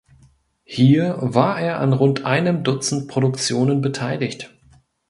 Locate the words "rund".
1.93-2.25